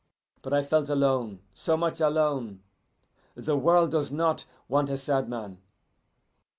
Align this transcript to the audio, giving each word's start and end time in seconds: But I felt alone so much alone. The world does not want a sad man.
But 0.41 0.51
I 0.51 0.63
felt 0.63 0.89
alone 0.89 1.41
so 1.53 1.77
much 1.77 2.01
alone. 2.01 2.63
The 3.35 3.55
world 3.55 3.91
does 3.91 4.09
not 4.09 4.45
want 4.67 4.89
a 4.89 4.97
sad 4.97 5.29
man. 5.29 5.59